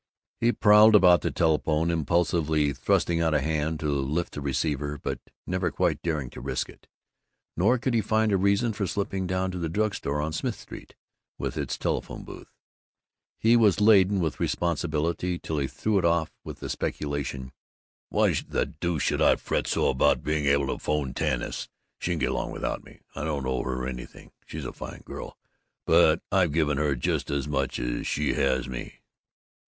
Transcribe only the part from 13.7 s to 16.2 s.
laden with responsibility till he threw it